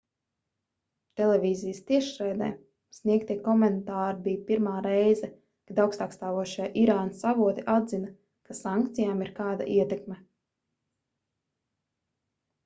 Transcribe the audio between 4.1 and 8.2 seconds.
bija pirmā reize kad augstākstāvošie irānas avoti atzina